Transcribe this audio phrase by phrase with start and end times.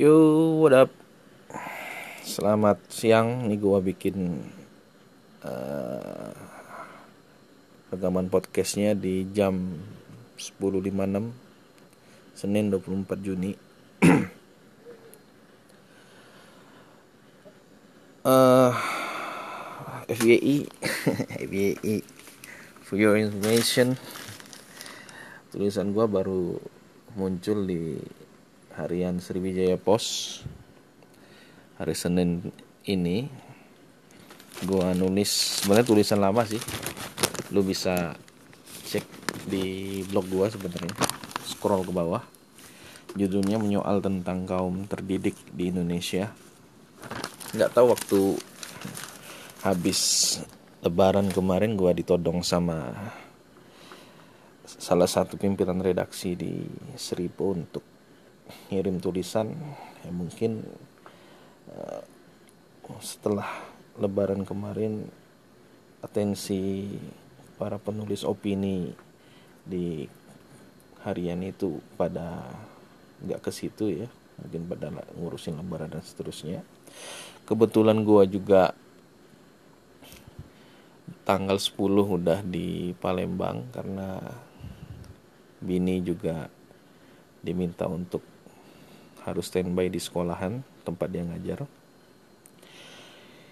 [0.00, 0.16] Yo,
[0.64, 0.88] what up?
[2.24, 3.44] Selamat siang.
[3.44, 4.48] Nih gua bikin
[5.44, 6.32] uh,
[7.92, 9.76] rekaman podcastnya di jam
[10.40, 10.88] 10.56
[12.32, 13.52] Senin 24 Juni.
[18.24, 18.72] uh,
[20.08, 20.64] FYI,
[21.44, 22.00] FYI,
[22.80, 24.00] for your information,
[25.52, 26.56] tulisan gua baru
[27.20, 28.00] muncul di
[28.80, 30.40] harian Sriwijaya Pos
[31.76, 32.48] hari Senin
[32.88, 33.28] ini
[34.64, 36.60] gua nulis sebenarnya tulisan lama sih.
[37.52, 38.16] Lu bisa
[38.88, 39.04] cek
[39.48, 40.96] di blog gua sebenarnya.
[41.44, 42.24] Scroll ke bawah.
[43.12, 46.32] Judulnya menyoal tentang kaum terdidik di Indonesia.
[47.52, 48.20] Nggak tahu waktu
[49.60, 50.00] habis
[50.80, 52.96] lebaran kemarin gua ditodong sama
[54.64, 56.64] salah satu pimpinan redaksi di
[56.96, 57.89] Seribu untuk
[58.70, 59.54] ngirim tulisan
[60.04, 60.64] ya mungkin
[61.70, 62.02] uh,
[63.00, 63.46] setelah
[63.96, 65.06] lebaran kemarin
[66.00, 66.90] atensi
[67.60, 68.90] para penulis opini
[69.62, 70.08] di
[71.04, 72.44] harian itu pada
[73.20, 74.08] nggak ke situ ya
[74.40, 74.88] mungkin pada
[75.20, 76.64] ngurusin lebaran dan seterusnya.
[77.44, 78.72] Kebetulan gua juga
[81.28, 81.76] tanggal 10
[82.16, 84.18] udah di Palembang karena
[85.60, 86.48] bini juga
[87.44, 88.24] diminta untuk
[89.24, 91.68] harus standby di sekolahan tempat dia ngajar.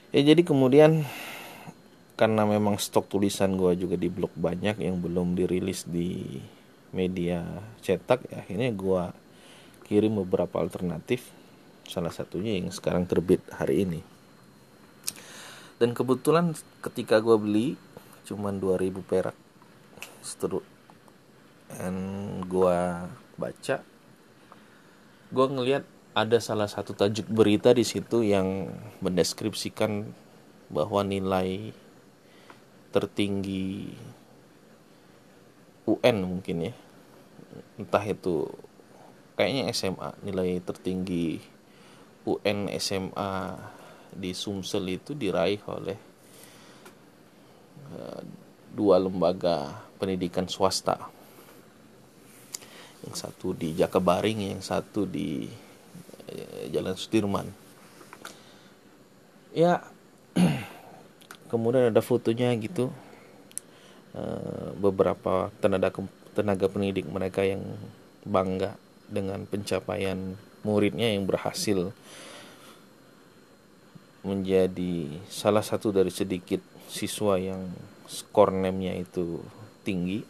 [0.08, 1.04] Ya jadi kemudian
[2.16, 6.40] karena memang stok tulisan gue juga di blog banyak yang belum dirilis di
[6.90, 7.44] media
[7.84, 9.02] cetak ya akhirnya gue
[9.86, 11.28] kirim beberapa alternatif
[11.84, 14.00] salah satunya yang sekarang terbit hari ini.
[15.78, 17.68] Dan kebetulan ketika gue beli
[18.26, 19.36] cuman 2000 perak
[20.20, 20.60] seteru
[21.72, 21.94] dan
[22.44, 22.78] gue
[23.38, 23.76] baca
[25.28, 25.84] gue ngelihat
[26.16, 28.72] ada salah satu tajuk berita di situ yang
[29.04, 30.08] mendeskripsikan
[30.72, 31.70] bahwa nilai
[32.90, 33.92] tertinggi
[35.84, 36.74] UN mungkin ya.
[37.78, 38.48] Entah itu
[39.38, 41.38] kayaknya SMA nilai tertinggi
[42.26, 43.54] UN SMA
[44.10, 45.98] di Sumsel itu diraih oleh
[47.94, 48.20] uh,
[48.74, 51.17] dua lembaga pendidikan swasta
[53.06, 55.46] yang satu di Jakabaring yang satu di
[56.30, 57.46] eh, Jalan Sudirman.
[59.54, 59.84] Ya
[61.52, 62.90] kemudian ada fotonya gitu.
[64.16, 65.92] Eh, beberapa tenaga
[66.32, 67.62] tenaga pendidik mereka yang
[68.26, 68.74] bangga
[69.06, 71.94] dengan pencapaian muridnya yang berhasil
[74.26, 76.60] menjadi salah satu dari sedikit
[76.90, 77.70] siswa yang
[78.08, 79.40] skor nemnya itu
[79.86, 80.24] tinggi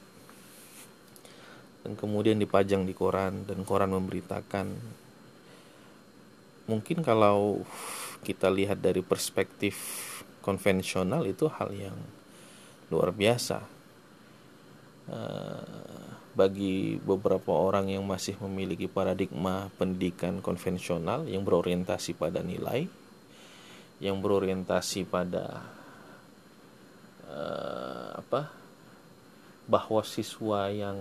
[1.85, 4.73] dan kemudian dipajang di koran dan koran memberitakan.
[6.69, 7.65] Mungkin kalau
[8.27, 9.79] kita lihat dari perspektif
[10.45, 11.99] konvensional itu hal yang
[12.93, 13.65] luar biasa.
[15.09, 15.99] Uh,
[16.37, 22.87] bagi beberapa orang yang masih memiliki paradigma pendidikan konvensional yang berorientasi pada nilai
[23.99, 25.67] yang berorientasi pada
[27.27, 28.51] uh, apa
[29.67, 30.97] bahwa siswa yang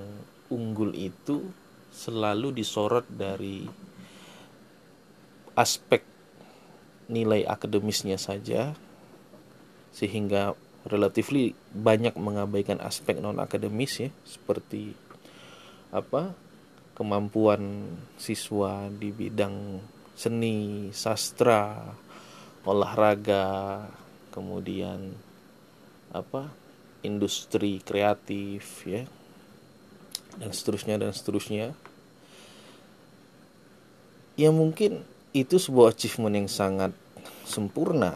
[0.52, 1.48] unggul itu
[1.92, 3.66] selalu disorot dari
[5.58, 6.06] aspek
[7.10, 8.76] nilai akademisnya saja
[9.96, 10.54] sehingga
[10.86, 14.94] relatively banyak mengabaikan aspek non akademis ya seperti
[15.90, 16.36] apa
[16.94, 19.82] kemampuan siswa di bidang
[20.18, 21.94] seni, sastra,
[22.66, 23.86] olahraga,
[24.34, 25.14] kemudian
[26.10, 26.50] apa
[27.06, 29.06] industri kreatif ya
[30.38, 31.74] dan seterusnya dan seterusnya.
[34.38, 35.02] Ya mungkin
[35.34, 36.94] itu sebuah achievement yang sangat
[37.44, 38.14] sempurna.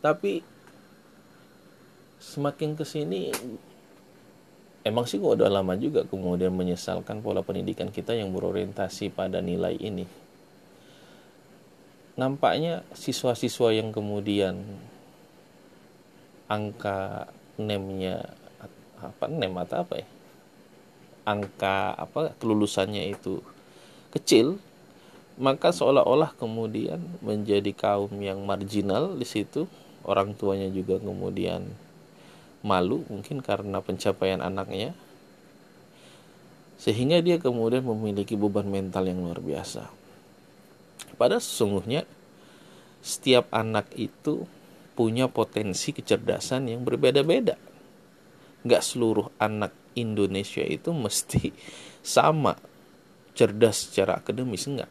[0.00, 0.40] Tapi
[2.22, 3.32] semakin ke sini
[4.86, 9.76] emang sih gua udah lama juga kemudian menyesalkan pola pendidikan kita yang berorientasi pada nilai
[9.76, 10.08] ini.
[12.18, 14.58] Nampaknya siswa-siswa yang kemudian
[16.50, 17.30] angka
[17.60, 18.32] nemnya
[19.02, 20.08] apa nem atau apa ya?
[21.28, 23.44] Angka apa kelulusannya itu
[24.10, 24.58] kecil
[25.38, 29.70] maka seolah-olah kemudian menjadi kaum yang marginal di situ.
[30.02, 31.62] Orang tuanya juga kemudian
[32.66, 34.98] malu mungkin karena pencapaian anaknya.
[36.78, 39.86] Sehingga dia kemudian memiliki beban mental yang luar biasa.
[41.14, 42.02] Pada sesungguhnya
[42.98, 44.46] setiap anak itu
[44.98, 47.54] punya potensi kecerdasan yang berbeda-beda
[48.66, 51.54] nggak seluruh anak Indonesia itu mesti
[52.02, 52.58] sama
[53.34, 54.90] cerdas secara akademis enggak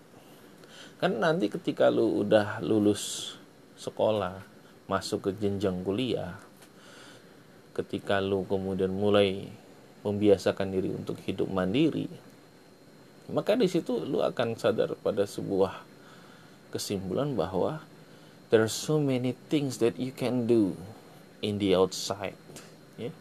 [0.98, 3.36] kan nanti ketika lu udah lulus
[3.78, 4.42] sekolah
[4.88, 6.40] masuk ke jenjang kuliah
[7.78, 9.46] ketika lu kemudian mulai
[10.02, 12.10] membiasakan diri untuk hidup mandiri
[13.28, 15.84] maka di situ lu akan sadar pada sebuah
[16.72, 17.84] kesimpulan bahwa
[18.50, 20.74] there are so many things that you can do
[21.44, 22.40] in the outside
[22.96, 23.12] ya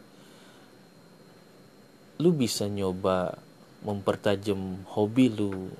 [2.16, 3.36] lu bisa nyoba
[3.84, 5.70] mempertajam hobi lu.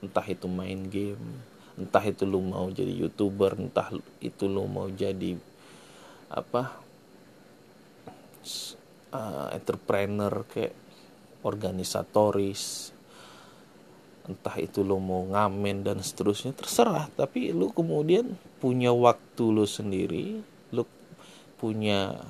[0.00, 3.88] Entah itu main game entah itu lu mau jadi youtuber entah
[4.20, 5.40] itu lu mau jadi
[6.28, 6.76] apa
[9.16, 10.76] uh, entrepreneur kayak
[11.40, 12.92] organisatoris.
[14.28, 17.08] Entah itu lo mau ngamen dan seterusnya terserah.
[17.16, 20.84] Tapi lo kemudian punya waktu lo sendiri lo
[21.56, 22.20] punya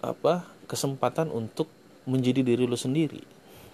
[0.00, 1.70] apa kesempatan untuk
[2.06, 3.22] menjadi diri lo sendiri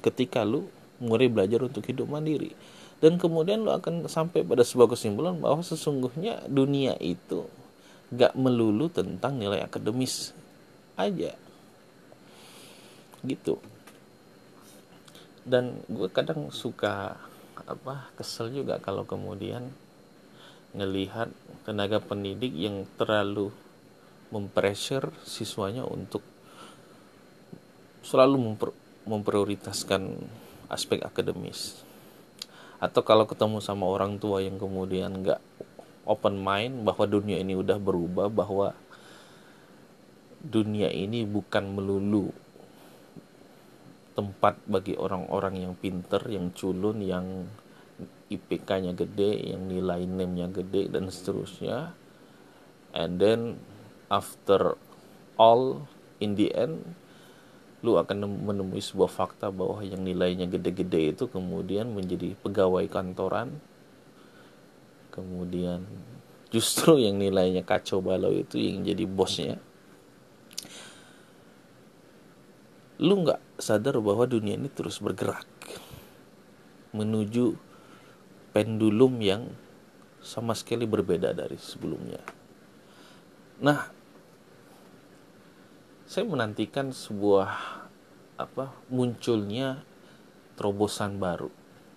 [0.00, 0.68] ketika lo
[1.02, 2.54] mulai belajar untuk hidup mandiri.
[3.02, 7.50] Dan kemudian lo akan sampai pada sebuah kesimpulan bahwa sesungguhnya dunia itu
[8.14, 10.30] gak melulu tentang nilai akademis
[10.94, 11.34] aja.
[13.26, 13.58] Gitu.
[15.42, 17.18] Dan gue kadang suka
[17.66, 19.70] apa kesel juga kalau kemudian
[20.72, 21.30] ngelihat
[21.66, 23.50] tenaga pendidik yang terlalu
[24.32, 26.24] mempressure siswanya untuk
[28.02, 28.70] selalu memper,
[29.06, 30.14] memprioritaskan
[30.70, 31.82] aspek akademis
[32.82, 35.38] atau kalau ketemu sama orang tua yang kemudian nggak
[36.02, 38.74] open mind bahwa dunia ini udah berubah bahwa
[40.42, 42.34] dunia ini bukan melulu
[44.12, 47.48] tempat bagi orang-orang yang pinter, yang culun, yang
[48.28, 51.94] IPK-nya gede, yang nilai NIM-nya gede dan seterusnya.
[52.92, 53.62] And then
[54.12, 54.76] after
[55.40, 55.88] all
[56.20, 56.98] in the end
[57.82, 63.58] lu akan menemui sebuah fakta bahwa yang nilainya gede-gede itu kemudian menjadi pegawai kantoran.
[65.12, 65.84] Kemudian
[66.48, 69.60] justru yang nilainya kacau balau itu yang jadi bosnya
[73.02, 75.48] lu nggak sadar bahwa dunia ini terus bergerak
[76.94, 77.58] menuju
[78.54, 79.50] pendulum yang
[80.22, 82.22] sama sekali berbeda dari sebelumnya.
[83.58, 83.90] Nah,
[86.12, 87.48] saya menantikan sebuah
[88.36, 89.80] apa munculnya
[90.60, 91.48] terobosan baru.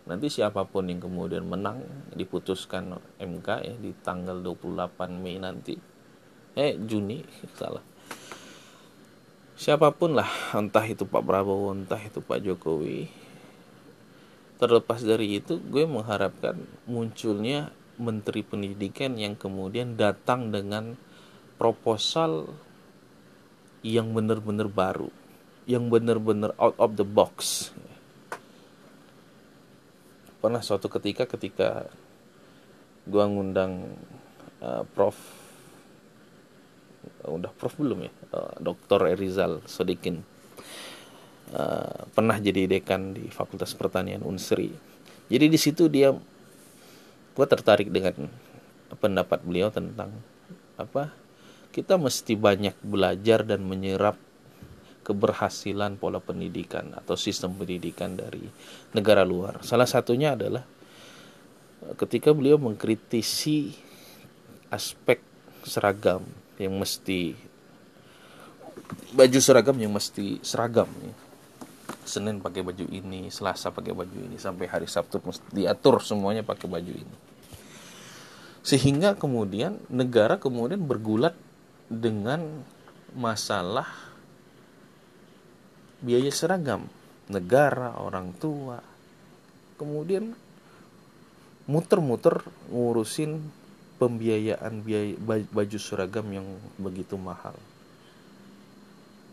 [0.08, 1.84] Nanti siapa pun yang kemudian menang
[2.16, 5.76] diputuskan MK ya di tanggal 28 Mei nanti.
[6.56, 7.20] Eh Juni
[7.60, 7.84] salah
[9.56, 13.08] siapa pun lah entah itu Pak Prabowo entah itu Pak Jokowi
[14.60, 21.00] terlepas dari itu gue mengharapkan munculnya menteri pendidikan yang kemudian datang dengan
[21.56, 22.52] proposal
[23.86, 25.14] yang benar-benar baru
[25.70, 27.70] yang benar-benar out of the box.
[30.42, 31.90] Pernah suatu ketika ketika
[33.06, 33.98] gue ngundang
[34.62, 35.18] uh, Prof
[37.26, 38.12] udah prof belum ya?
[38.34, 39.10] Uh, Dr.
[39.10, 40.22] Erizal Sodikin.
[41.54, 44.74] Uh, pernah jadi dekan di Fakultas Pertanian Unsri.
[45.30, 46.14] Jadi di situ dia
[47.34, 48.30] gue tertarik dengan
[49.02, 50.14] pendapat beliau tentang
[50.78, 51.25] apa
[51.76, 54.16] kita mesti banyak belajar dan menyerap
[55.04, 58.48] keberhasilan pola pendidikan atau sistem pendidikan dari
[58.96, 59.60] negara luar.
[59.60, 60.64] Salah satunya adalah
[62.00, 63.76] ketika beliau mengkritisi
[64.72, 65.20] aspek
[65.68, 66.24] seragam
[66.56, 67.36] yang mesti
[69.12, 71.16] baju seragam yang mesti seragam nih.
[72.06, 76.72] Senin pakai baju ini, Selasa pakai baju ini, sampai hari Sabtu mesti diatur semuanya pakai
[76.72, 77.18] baju ini.
[78.66, 81.38] Sehingga kemudian negara kemudian bergulat
[81.88, 82.66] dengan
[83.16, 83.88] masalah
[86.02, 86.86] biaya seragam
[87.32, 88.82] negara, orang tua.
[89.76, 90.38] Kemudian
[91.66, 93.42] muter-muter ngurusin
[93.98, 95.18] pembiayaan biaya
[95.50, 97.58] baju seragam yang begitu mahal.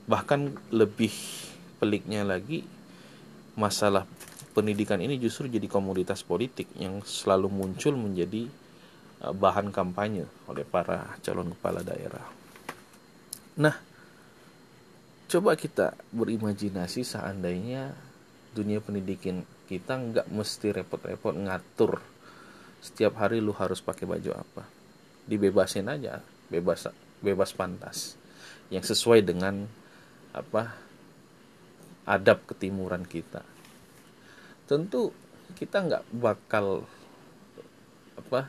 [0.09, 1.13] Bahkan lebih
[1.79, 2.67] peliknya lagi
[3.55, 4.09] masalah
[4.57, 8.49] pendidikan ini justru jadi komoditas politik yang selalu muncul menjadi
[9.23, 12.42] eh, bahan kampanye oleh para calon kepala daerah.
[13.53, 13.77] Nah,
[15.29, 17.93] coba kita berimajinasi seandainya
[18.57, 22.01] dunia pendidikan kita nggak mesti repot-repot ngatur
[22.81, 24.65] setiap hari lu harus pakai baju apa.
[25.29, 26.89] Dibebasin aja bebas
[27.21, 28.17] bebas pantas.
[28.73, 29.69] Yang sesuai dengan
[30.33, 30.73] apa
[32.09, 33.45] adab ketimuran kita.
[34.65, 35.13] Tentu
[35.53, 36.89] kita nggak bakal
[38.17, 38.49] apa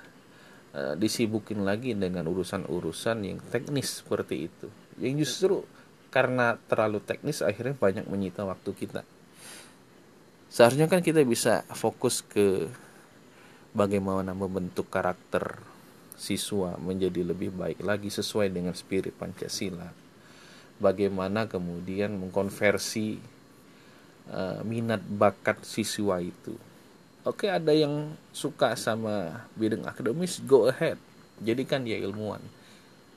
[0.72, 4.68] e, disibukin lagi dengan urusan-urusan yang teknis seperti itu
[5.02, 5.66] yang justru
[6.14, 9.02] karena terlalu teknis akhirnya banyak menyita waktu kita
[10.54, 12.70] seharusnya kan kita bisa fokus ke
[13.74, 15.58] bagaimana membentuk karakter
[16.14, 19.90] siswa menjadi lebih baik lagi sesuai dengan spirit Pancasila.
[20.78, 23.18] Bagaimana kemudian mengkonversi
[24.30, 26.56] uh, minat bakat siswa itu.
[27.24, 31.00] Oke, ada yang suka sama bidang akademis, go ahead.
[31.40, 32.44] Jadikan dia ilmuwan.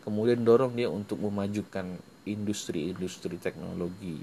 [0.06, 4.22] Kemudian dorong dia untuk memajukan industri-industri teknologi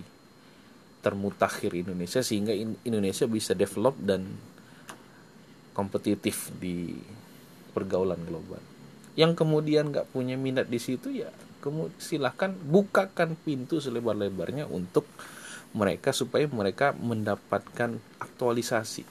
[1.04, 2.56] termutakhir Indonesia sehingga
[2.88, 4.24] Indonesia bisa develop dan
[5.76, 6.96] kompetitif di
[7.76, 8.64] pergaulan global.
[9.20, 11.28] Yang kemudian nggak punya minat di situ ya,
[12.00, 15.04] silahkan bukakan pintu selebar-lebarnya untuk
[15.76, 19.04] mereka supaya mereka mendapatkan aktualisasi.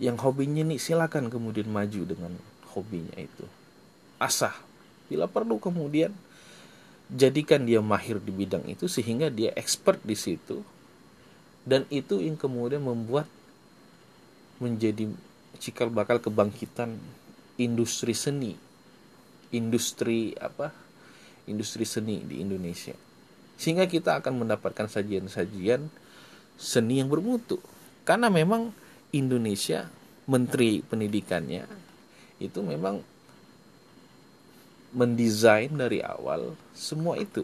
[0.00, 2.32] Yang hobinya nih silakan kemudian maju dengan
[2.72, 3.46] hobinya itu.
[4.16, 4.54] Asah,
[5.12, 6.16] bila perlu kemudian
[7.12, 10.64] jadikan dia mahir di bidang itu sehingga dia expert di situ
[11.68, 13.28] dan itu yang kemudian membuat
[14.56, 15.12] menjadi
[15.60, 16.96] cikal bakal kebangkitan
[17.60, 18.56] industri seni
[19.52, 20.72] industri apa
[21.46, 22.96] industri seni di Indonesia.
[23.60, 25.86] Sehingga kita akan mendapatkan sajian-sajian
[26.56, 27.60] seni yang bermutu.
[28.02, 28.74] Karena memang
[29.14, 29.86] Indonesia
[30.26, 31.68] menteri pendidikannya
[32.42, 33.04] itu memang
[34.92, 37.42] mendesain dari awal semua itu.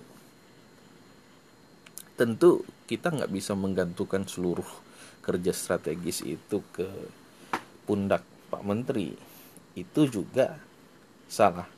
[2.14, 4.68] Tentu kita nggak bisa menggantungkan seluruh
[5.24, 6.88] kerja strategis itu ke
[7.88, 9.16] pundak Pak Menteri.
[9.72, 10.60] Itu juga
[11.28, 11.68] salah.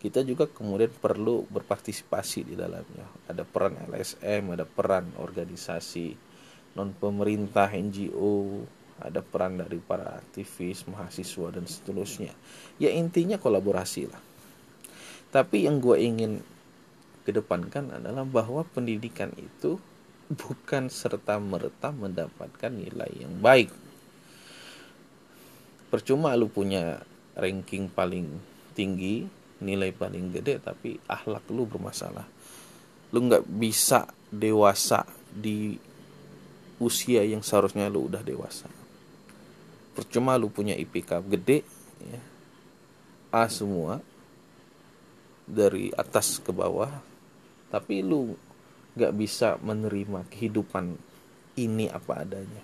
[0.00, 3.04] Kita juga kemudian perlu berpartisipasi di dalamnya.
[3.28, 6.32] Ada peran LSM ada peran organisasi
[6.80, 8.62] non pemerintah NGO
[9.00, 12.32] ada peran dari para aktivis mahasiswa dan seterusnya.
[12.80, 14.29] Ya intinya kolaborasi lah
[15.30, 16.42] tapi yang gue ingin
[17.22, 19.78] kedepankan adalah bahwa pendidikan itu
[20.30, 23.70] bukan serta-merta mendapatkan nilai yang baik.
[25.90, 27.02] Percuma lu punya
[27.34, 28.38] ranking paling
[28.74, 29.26] tinggi,
[29.58, 32.26] nilai paling gede, tapi akhlak lu bermasalah.
[33.10, 35.74] Lu nggak bisa dewasa di
[36.78, 38.70] usia yang seharusnya lu udah dewasa.
[39.94, 41.66] Percuma lu punya IPK gede,
[42.02, 42.22] ya,
[43.34, 43.98] A semua,
[45.50, 46.90] dari atas ke bawah,
[47.74, 48.38] tapi lu
[48.94, 50.94] gak bisa menerima kehidupan
[51.58, 52.62] ini apa adanya.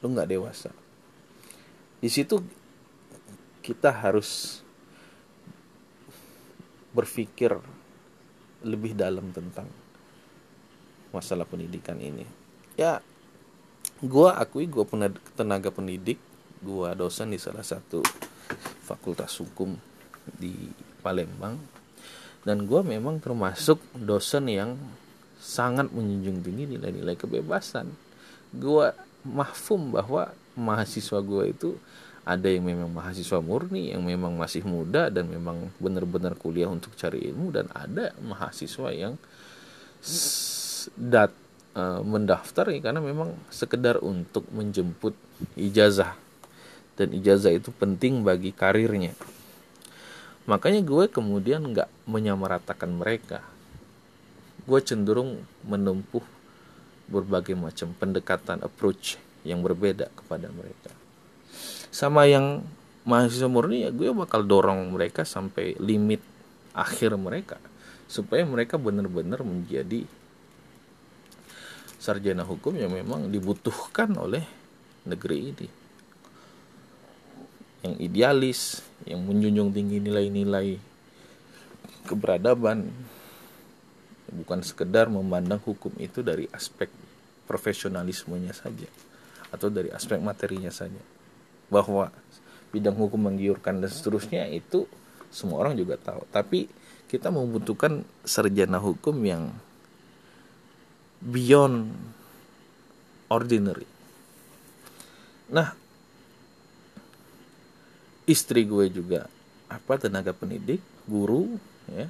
[0.00, 0.72] Lu gak dewasa.
[2.02, 2.40] Di situ
[3.62, 4.58] kita harus
[6.92, 7.56] berpikir
[8.66, 9.70] lebih dalam tentang
[11.14, 12.24] masalah pendidikan ini.
[12.74, 13.00] Ya
[14.02, 14.82] gue akui gue
[15.38, 16.18] tenaga pendidik
[16.62, 18.02] gue dosen di salah satu
[18.82, 19.78] fakultas hukum
[20.38, 20.70] di
[21.02, 21.58] Palembang
[22.42, 24.74] dan gue memang termasuk dosen yang
[25.38, 27.90] sangat menjunjung tinggi nilai-nilai kebebasan.
[28.50, 28.90] Gue
[29.22, 31.70] mahfum bahwa mahasiswa gue itu
[32.22, 37.30] ada yang memang mahasiswa murni yang memang masih muda dan memang benar-benar kuliah untuk cari
[37.30, 39.18] ilmu dan ada mahasiswa yang
[40.94, 41.34] dat
[41.74, 45.14] uh, mendaftar ya karena memang sekedar untuk menjemput
[45.54, 46.18] ijazah.
[46.98, 49.14] Dan ijazah itu penting bagi karirnya
[50.48, 53.42] makanya gue kemudian nggak menyamaratakan mereka.
[54.62, 56.22] Gue cenderung menempuh
[57.10, 60.94] berbagai macam pendekatan approach yang berbeda kepada mereka.
[61.92, 62.62] Sama yang
[63.02, 66.22] mahasiswa murni ya gue bakal dorong mereka sampai limit
[66.72, 67.58] akhir mereka.
[68.06, 70.04] Supaya mereka benar-benar menjadi
[72.02, 74.42] sarjana hukum yang memang dibutuhkan oleh
[75.06, 75.81] negeri ini
[77.82, 80.78] yang idealis yang menjunjung tinggi nilai-nilai
[82.06, 82.90] keberadaban
[84.32, 86.88] bukan sekedar memandang hukum itu dari aspek
[87.44, 88.88] profesionalismenya saja
[89.52, 91.02] atau dari aspek materinya saja.
[91.68, 92.08] Bahwa
[92.72, 94.88] bidang hukum menggiurkan dan seterusnya itu
[95.28, 96.24] semua orang juga tahu.
[96.32, 96.70] Tapi
[97.10, 99.52] kita membutuhkan sarjana hukum yang
[101.20, 101.92] beyond
[103.28, 103.84] ordinary.
[105.52, 105.81] Nah
[108.28, 109.26] istri gue juga
[109.66, 111.58] apa tenaga pendidik guru
[111.90, 112.06] ya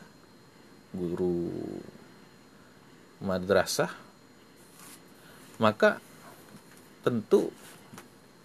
[0.93, 1.49] guru
[3.23, 3.91] madrasah
[5.63, 6.03] maka
[7.07, 7.55] tentu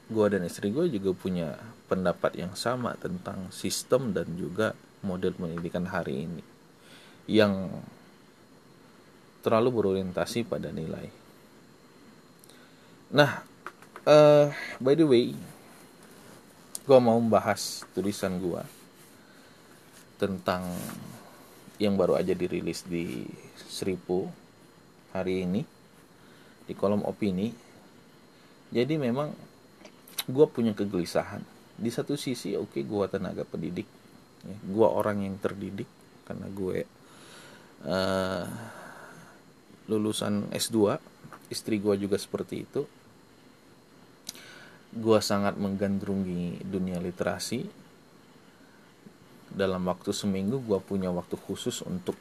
[0.08, 1.60] gue dan istri gue juga punya
[1.92, 4.72] pendapat yang sama tentang sistem dan juga
[5.04, 6.44] model pendidikan hari ini
[7.28, 7.84] yang
[9.44, 11.08] terlalu berorientasi pada nilai.
[13.16, 13.44] Nah,
[14.04, 14.52] uh,
[14.84, 15.32] by the way,
[16.88, 18.64] gue mau membahas tulisan gue
[20.16, 20.64] tentang
[21.84, 23.28] yang baru aja dirilis di
[23.68, 24.24] Seripu
[25.12, 25.62] hari ini
[26.64, 27.52] di kolom opini.
[28.72, 29.36] Jadi memang
[30.32, 31.44] gue punya kegelisahan.
[31.76, 33.86] Di satu sisi oke okay, gue tenaga pendidik
[34.48, 35.92] ya, gue orang yang terdidik
[36.24, 36.88] karena gue
[37.84, 38.48] uh,
[39.92, 40.98] lulusan S2
[41.52, 42.88] istri gue juga seperti itu
[44.98, 47.70] gue sangat menggandrungi dunia literasi.
[49.48, 52.18] Dalam waktu seminggu gue punya waktu khusus untuk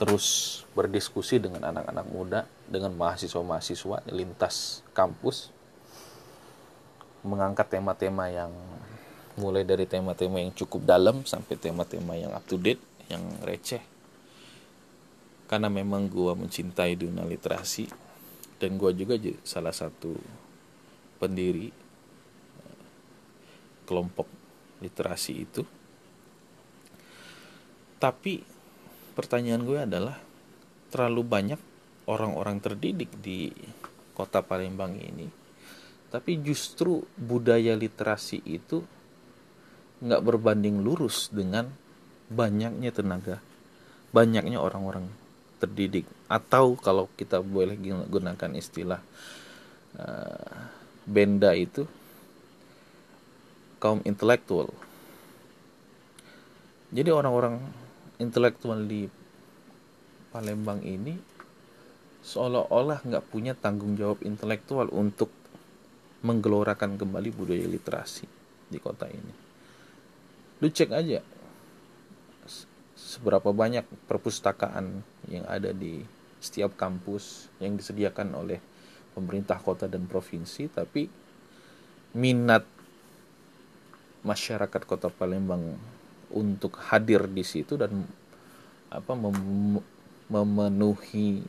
[0.00, 5.54] terus berdiskusi dengan anak-anak muda dengan mahasiswa-mahasiswa lintas kampus
[7.22, 8.50] mengangkat tema-tema yang
[9.38, 13.80] mulai dari tema-tema yang cukup dalam sampai tema-tema yang up to date yang receh.
[15.46, 17.86] Karena memang gue mencintai dunia literasi
[18.58, 19.14] dan gue juga
[19.46, 20.18] salah satu
[21.22, 22.82] pendiri eh,
[23.86, 24.26] kelompok
[24.82, 25.62] literasi itu.
[28.02, 28.42] Tapi
[29.14, 30.18] pertanyaan gue adalah
[30.90, 31.60] terlalu banyak
[32.10, 33.54] orang-orang terdidik di
[34.18, 35.30] kota Palembang ini
[36.12, 38.84] tapi justru budaya literasi itu
[40.04, 41.72] nggak berbanding lurus dengan
[42.28, 43.40] banyaknya tenaga
[44.12, 45.08] banyaknya orang-orang
[45.58, 46.04] terdidik.
[46.28, 49.00] Atau kalau kita boleh gunakan istilah
[49.96, 50.60] uh,
[51.08, 51.86] benda itu
[53.82, 54.70] kaum intelektual
[56.92, 57.56] jadi orang-orang
[58.20, 59.08] intelektual di
[60.32, 61.16] Palembang ini
[62.22, 65.28] seolah-olah nggak punya tanggung jawab intelektual untuk
[66.22, 68.24] menggelorakan kembali budaya literasi
[68.70, 69.34] di kota ini.
[70.62, 71.20] Lu cek aja
[72.94, 76.06] seberapa banyak perpustakaan yang ada di
[76.38, 78.62] setiap kampus yang disediakan oleh
[79.12, 81.08] pemerintah kota dan provinsi, tapi
[82.16, 82.64] minat
[84.22, 85.76] masyarakat kota Palembang
[86.32, 88.04] untuk hadir di situ dan
[88.92, 89.80] apa mem
[90.32, 91.44] memenuhi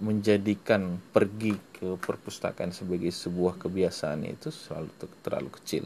[0.00, 4.90] menjadikan pergi ke perpustakaan sebagai sebuah kebiasaan itu selalu
[5.22, 5.84] terlalu kecil.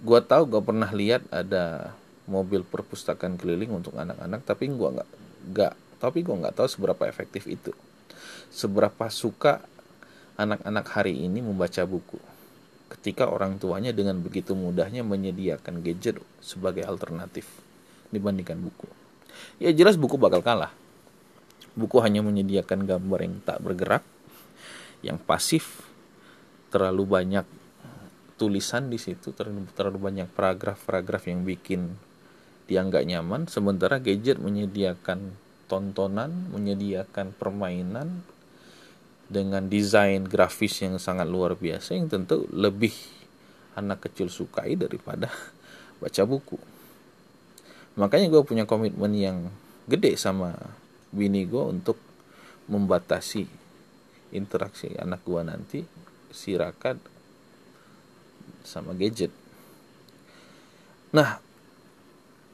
[0.00, 1.92] Gua tahu gak pernah lihat ada
[2.24, 5.10] mobil perpustakaan keliling untuk anak-anak, tapi gua nggak
[5.50, 7.76] nggak tapi gua nggak tahu seberapa efektif itu.
[8.50, 9.62] Seberapa suka
[10.40, 12.18] anak-anak hari ini membaca buku.
[12.90, 17.46] Ketika orang tuanya dengan begitu mudahnya menyediakan gadget sebagai alternatif
[18.10, 18.90] dibandingkan buku.
[19.62, 20.74] Ya jelas buku bakal kalah
[21.78, 24.02] Buku hanya menyediakan gambar yang tak bergerak,
[25.06, 25.86] yang pasif,
[26.74, 27.46] terlalu banyak
[28.34, 31.94] tulisan di situ, terlalu, terlalu banyak paragraf-paragraf yang bikin
[32.66, 33.46] dia nggak nyaman.
[33.46, 35.30] Sementara gadget menyediakan
[35.70, 38.26] tontonan, menyediakan permainan
[39.30, 42.90] dengan desain grafis yang sangat luar biasa yang tentu lebih
[43.78, 45.30] anak kecil sukai daripada
[46.02, 46.58] baca buku.
[47.94, 49.46] Makanya gue punya komitmen yang
[49.86, 50.58] gede sama
[51.14, 51.98] bini gue untuk
[52.70, 53.46] membatasi
[54.30, 55.80] interaksi anak gue nanti
[56.30, 56.94] si Raka
[58.62, 59.34] sama gadget
[61.10, 61.42] nah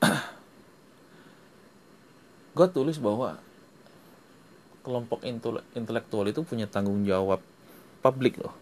[2.57, 3.37] gue tulis bahwa
[4.81, 5.21] kelompok
[5.77, 7.45] intelektual itu punya tanggung jawab
[8.01, 8.57] publik loh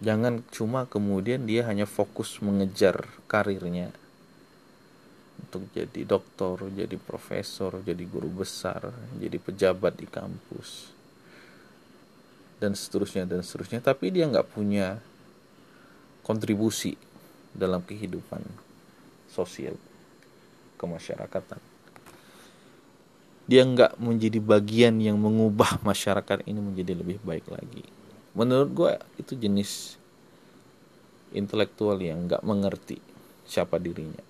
[0.00, 3.92] jangan cuma kemudian dia hanya fokus mengejar karirnya
[5.38, 10.92] untuk jadi dokter, jadi profesor, jadi guru besar, jadi pejabat di kampus,
[12.58, 13.80] dan seterusnya dan seterusnya.
[13.80, 14.98] Tapi dia nggak punya
[16.26, 16.98] kontribusi
[17.56, 18.44] dalam kehidupan
[19.32, 19.78] sosial
[20.76, 21.67] kemasyarakatan.
[23.48, 27.84] Dia nggak menjadi bagian yang mengubah masyarakat ini menjadi lebih baik lagi.
[28.36, 29.96] Menurut gue itu jenis
[31.32, 33.00] intelektual yang nggak mengerti
[33.48, 34.28] siapa dirinya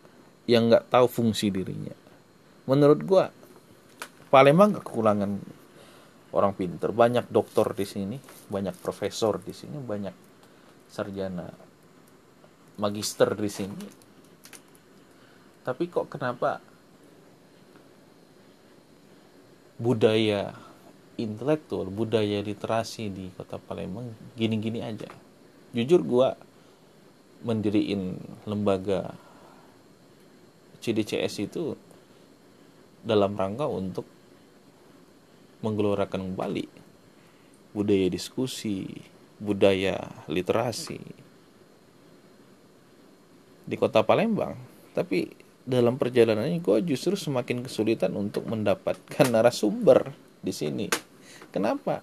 [0.48, 1.92] yang nggak tahu fungsi dirinya.
[2.64, 3.28] Menurut gua
[4.28, 5.40] Palembang gak kekurangan
[6.36, 6.92] orang pinter.
[6.92, 8.16] Banyak dokter di sini,
[8.52, 10.12] banyak profesor di sini, banyak
[10.88, 11.48] sarjana
[12.76, 13.88] magister di sini.
[15.64, 16.60] Tapi kok kenapa
[19.78, 20.52] budaya
[21.18, 25.10] intelektual, budaya literasi di kota Palembang gini-gini aja.
[25.74, 26.34] Jujur gua
[27.46, 29.14] mendiriin lembaga
[30.82, 31.78] CDCS itu
[33.06, 34.06] dalam rangka untuk
[35.62, 36.66] menggelorakan kembali
[37.74, 38.86] budaya diskusi,
[39.38, 40.98] budaya literasi
[43.68, 44.58] di kota Palembang.
[44.94, 50.88] Tapi dalam perjalanan ini gue justru semakin kesulitan untuk mendapatkan narasumber di sini.
[51.52, 52.00] Kenapa?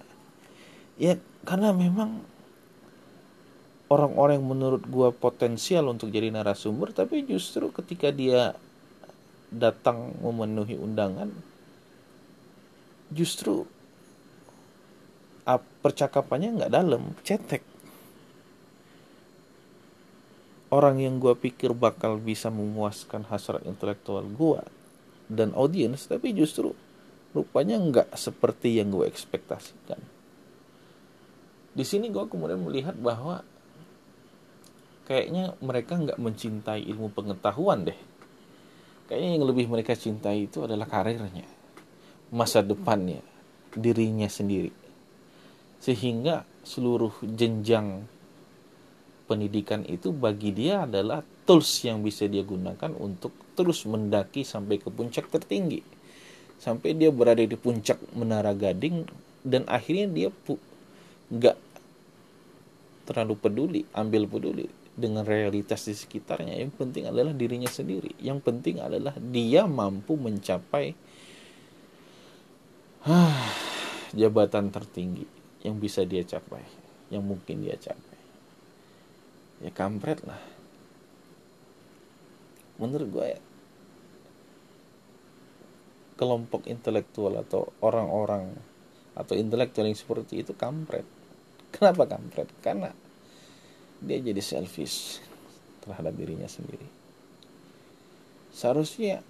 [0.94, 2.22] Ya karena memang
[3.90, 8.54] orang-orang yang menurut gue potensial untuk jadi narasumber, tapi justru ketika dia
[9.50, 11.30] datang memenuhi undangan
[13.14, 13.62] justru
[15.82, 17.62] percakapannya nggak dalam cetek
[20.70, 24.62] orang yang gue pikir bakal bisa memuaskan hasrat intelektual gue
[25.30, 26.74] dan audiens tapi justru
[27.36, 30.00] rupanya nggak seperti yang gue ekspektasikan.
[31.76, 33.44] Di sini gue kemudian melihat bahwa
[35.04, 37.98] kayaknya mereka nggak mencintai ilmu pengetahuan deh.
[39.06, 41.46] Kayaknya yang lebih mereka cintai itu adalah karirnya
[42.34, 43.22] masa depannya
[43.76, 44.72] dirinya sendiri.
[45.78, 48.08] Sehingga seluruh jenjang
[49.26, 54.88] pendidikan itu bagi dia adalah tools yang bisa dia gunakan untuk terus mendaki sampai ke
[54.88, 55.82] puncak tertinggi.
[56.56, 59.04] Sampai dia berada di puncak menara gading
[59.44, 60.28] dan akhirnya dia
[61.30, 61.58] nggak
[63.06, 66.56] terlalu peduli ambil peduli dengan realitas di sekitarnya.
[66.56, 68.16] Yang penting adalah dirinya sendiri.
[68.22, 70.96] Yang penting adalah dia mampu mencapai
[74.18, 75.26] jabatan tertinggi
[75.62, 76.62] yang bisa dia capai
[77.10, 78.05] yang mungkin dia capai
[79.60, 80.40] ya kampret lah.
[82.76, 83.40] Menurut gue ya
[86.16, 88.56] kelompok intelektual atau orang-orang
[89.16, 91.04] atau intelektual yang seperti itu kampret.
[91.72, 92.48] Kenapa kampret?
[92.64, 92.92] Karena
[94.00, 95.20] dia jadi selfish
[95.84, 96.84] terhadap dirinya sendiri.
[98.52, 99.20] Seharusnya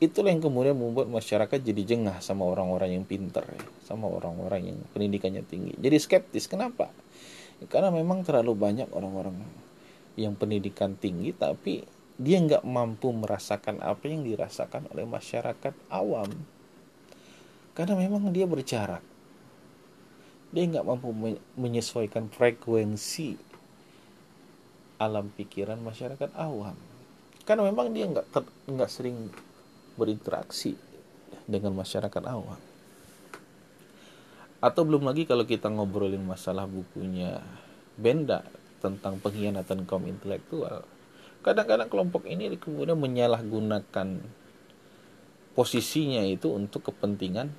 [0.00, 4.78] itulah yang kemudian membuat masyarakat jadi jengah sama orang-orang yang pinter ya sama orang-orang yang
[4.96, 5.76] pendidikannya tinggi.
[5.76, 6.88] Jadi skeptis kenapa
[7.68, 9.36] karena memang terlalu banyak orang-orang
[10.16, 11.84] yang pendidikan tinggi tapi
[12.16, 16.28] dia nggak mampu merasakan apa yang dirasakan oleh masyarakat awam.
[17.72, 19.00] Karena memang dia berjarak.
[20.52, 21.12] Dia nggak mampu
[21.56, 23.36] menyesuaikan frekuensi
[25.00, 26.76] alam pikiran masyarakat awam.
[27.48, 28.28] Karena memang dia nggak
[28.68, 29.32] nggak sering
[29.96, 30.76] berinteraksi
[31.48, 32.69] dengan masyarakat awam
[34.60, 37.40] atau belum lagi kalau kita ngobrolin masalah bukunya
[37.96, 38.44] Benda
[38.80, 40.84] tentang pengkhianatan kaum intelektual.
[41.40, 44.08] Kadang-kadang kelompok ini kemudian menyalahgunakan
[45.56, 47.52] posisinya itu untuk kepentingan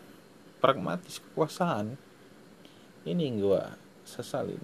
[0.62, 1.98] pragmatis kekuasaan.
[3.06, 3.64] Ini yang gue
[4.06, 4.62] sesalin.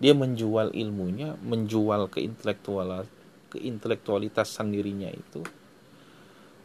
[0.00, 3.04] Dia menjual ilmunya menjual keintelektual
[3.52, 5.44] keintelektualitasan dirinya itu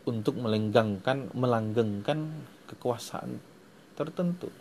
[0.08, 2.32] untuk melenggangkan melanggengkan
[2.72, 3.55] kekuasaan
[3.96, 4.52] tertentu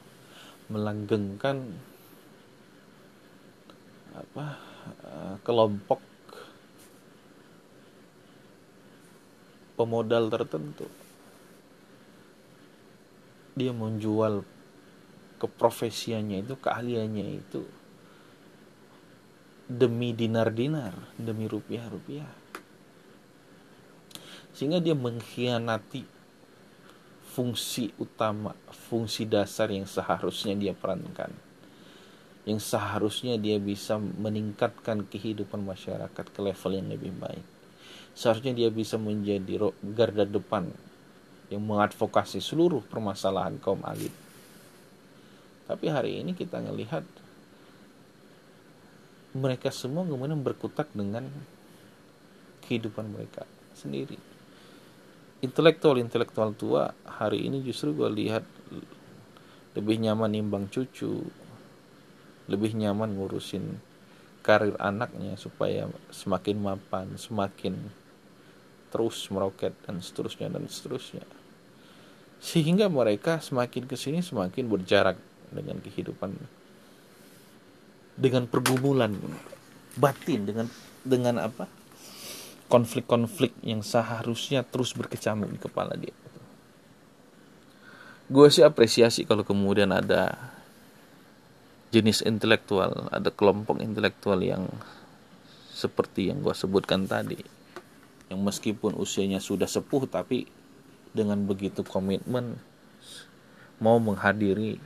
[0.73, 1.61] melanggengkan
[4.15, 4.47] apa
[5.05, 6.01] eh, kelompok
[9.75, 10.87] pemodal tertentu.
[13.55, 14.43] Dia menjual
[15.39, 17.63] keprofesiannya itu keahliannya itu
[19.67, 22.31] demi dinar-dinar demi rupiah-rupiah.
[24.55, 26.14] Sehingga dia mengkhianati
[27.35, 28.55] fungsi utama,
[28.87, 31.35] fungsi dasar yang seharusnya dia perankan.
[32.47, 37.43] Yang seharusnya dia bisa meningkatkan kehidupan masyarakat ke level yang lebih baik.
[38.15, 40.71] Seharusnya dia bisa menjadi garda depan
[41.51, 44.15] yang mengadvokasi seluruh permasalahan kaum alit.
[45.67, 47.03] Tapi hari ini kita melihat
[49.35, 51.27] mereka semua kemudian berkutak dengan
[52.63, 53.43] kehidupan mereka
[53.75, 54.34] sendiri
[55.45, 58.45] intelektual-intelektual tua hari ini justru gue lihat
[59.77, 61.21] lebih nyaman nimbang cucu
[62.49, 63.77] lebih nyaman ngurusin
[64.45, 67.77] karir anaknya supaya semakin mapan semakin
[68.95, 71.27] terus meroket dan seterusnya dan seterusnya.
[72.39, 75.19] Sehingga mereka semakin ke sini semakin berjarak
[75.51, 76.31] dengan kehidupan
[78.15, 79.11] dengan pergumulan
[79.99, 80.71] batin dengan
[81.03, 81.67] dengan apa
[82.69, 86.15] konflik-konflik yang seharusnya terus berkecamuk di kepala dia.
[88.25, 90.33] Gue sih apresiasi kalau kemudian ada
[91.93, 94.67] jenis intelektual, ada kelompok intelektual yang
[95.71, 97.39] seperti yang gue sebutkan tadi,
[98.33, 100.49] yang meskipun usianya sudah sepuh tapi
[101.15, 102.59] dengan begitu komitmen
[103.79, 104.81] mau menghadiri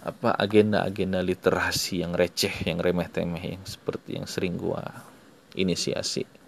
[0.00, 4.82] apa agenda-agenda literasi yang receh, yang remeh-temeh, yang seperti yang sering gue
[5.56, 6.39] inisiasi.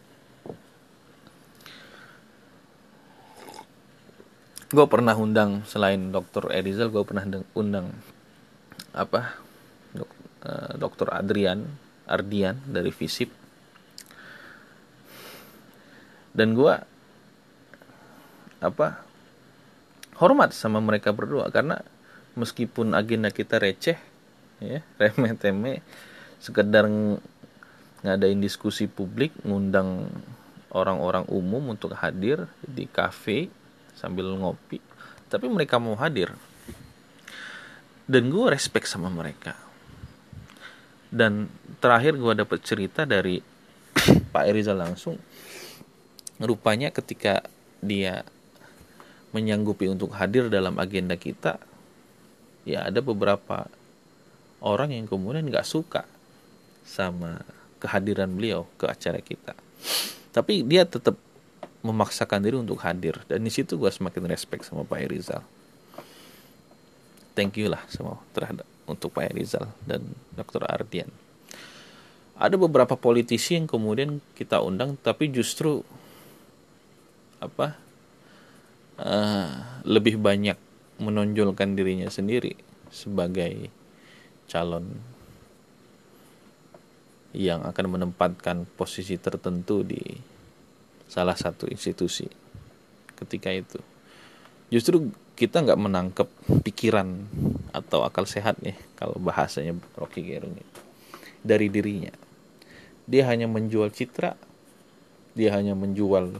[4.72, 7.92] Gue pernah undang selain dokter Erizal gue pernah undang
[8.96, 9.36] apa
[10.48, 11.68] uh, dokter Adrian
[12.08, 13.28] Ardian dari Visip.
[16.32, 16.74] Dan gue
[18.64, 19.04] apa
[20.16, 21.84] hormat sama mereka berdua karena
[22.38, 23.98] meskipun agenda kita receh
[24.62, 25.78] ya remeh temeh
[26.38, 26.86] sekedar
[28.06, 30.08] ngadain diskusi publik ngundang
[30.72, 33.52] orang-orang umum untuk hadir di kafe
[34.02, 34.82] sambil ngopi.
[35.30, 36.34] Tapi mereka mau hadir.
[38.02, 39.54] Dan gue respect sama mereka.
[41.06, 41.46] Dan
[41.78, 43.38] terakhir gue dapet cerita dari
[44.34, 45.14] Pak Erizal langsung.
[46.42, 47.46] Rupanya ketika
[47.78, 48.26] dia
[49.30, 51.56] menyanggupi untuk hadir dalam agenda kita
[52.68, 53.66] ya ada beberapa
[54.62, 56.04] orang yang kemudian nggak suka
[56.86, 57.42] sama
[57.82, 59.56] kehadiran beliau ke acara kita.
[60.30, 61.18] Tapi dia tetap
[61.82, 65.42] memaksakan diri untuk hadir dan di situ gue semakin respect sama Pak Erizal
[67.34, 70.02] thank you lah semua terhadap untuk Pak Erizal dan
[70.34, 70.62] Dr.
[70.66, 71.10] Ardian
[72.38, 75.82] ada beberapa politisi yang kemudian kita undang tapi justru
[77.42, 77.74] apa
[79.02, 80.56] uh, lebih banyak
[81.02, 82.54] menonjolkan dirinya sendiri
[82.94, 83.72] sebagai
[84.46, 84.86] calon
[87.32, 90.02] yang akan menempatkan posisi tertentu di
[91.12, 92.24] salah satu institusi
[93.20, 93.76] ketika itu.
[94.72, 96.28] Justru kita nggak menangkap
[96.64, 97.28] pikiran
[97.76, 100.80] atau akal sehat nih kalau bahasanya Rocky Gerung itu.
[101.44, 102.16] Dari dirinya.
[103.04, 104.32] Dia hanya menjual citra
[105.32, 106.36] dia hanya menjual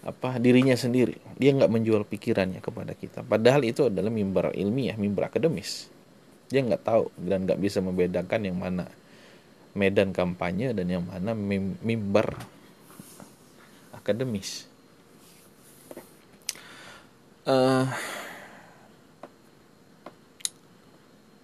[0.00, 1.18] apa dirinya sendiri.
[1.36, 3.20] Dia nggak menjual pikirannya kepada kita.
[3.20, 5.90] Padahal itu adalah mimbar ilmiah mimbar akademis.
[6.48, 8.88] Dia nggak tahu dan nggak bisa membedakan yang mana
[9.76, 12.34] medan kampanye dan yang mana mim mimbar
[14.00, 14.64] akademis.
[17.44, 17.84] Uh,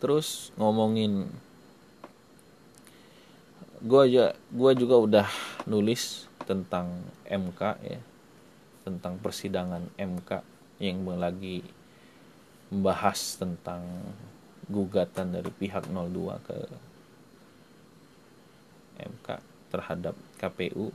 [0.01, 1.29] terus ngomongin
[3.85, 5.29] gue aja gue juga udah
[5.69, 8.01] nulis tentang MK ya
[8.87, 10.31] tentang persidangan MK
[10.79, 11.65] yang lagi
[12.71, 13.83] membahas tentang
[14.67, 16.59] gugatan dari pihak 02 ke
[19.01, 19.29] MK
[19.71, 20.91] terhadap KPU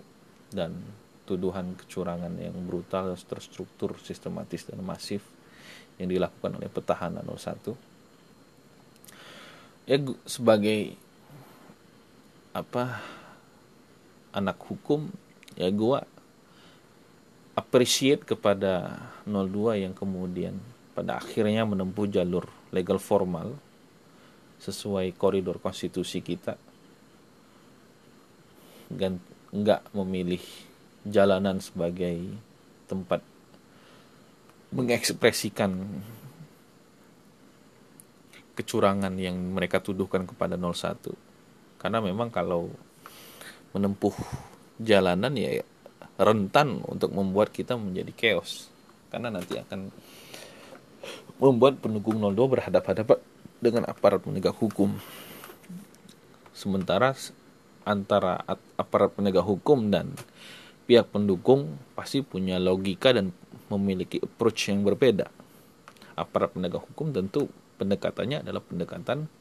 [0.51, 0.75] dan
[1.25, 5.21] tuduhan kecurangan yang brutal, terstruktur, sistematis dan masif
[6.01, 7.75] yang dilakukan oleh petahana 01.
[9.89, 10.95] Ya sebagai
[12.51, 12.99] apa
[14.35, 15.07] anak hukum
[15.55, 16.03] ya gua
[17.55, 20.55] appreciate kepada 02 yang kemudian
[20.91, 23.55] pada akhirnya menempuh jalur legal formal
[24.59, 26.55] sesuai koridor konstitusi kita
[29.51, 30.43] nggak memilih
[31.07, 32.17] jalanan sebagai
[32.85, 33.23] tempat
[34.71, 36.01] mengekspresikan
[38.55, 41.01] kecurangan yang mereka tuduhkan kepada 01
[41.81, 42.69] karena memang kalau
[43.73, 44.13] menempuh
[44.77, 45.65] jalanan ya
[46.21, 48.69] rentan untuk membuat kita menjadi chaos.
[49.09, 49.89] Karena nanti akan
[51.41, 53.19] membuat pendukung 02 berhadapan-hadapan
[53.57, 54.93] dengan aparat penegak hukum.
[56.53, 57.17] Sementara
[57.81, 58.45] antara
[58.77, 60.13] aparat penegak hukum dan
[60.91, 63.31] pihak pendukung pasti punya logika dan
[63.71, 65.31] memiliki approach yang berbeda.
[66.19, 67.47] Aparat penegak hukum tentu
[67.79, 69.31] pendekatannya adalah pendekatan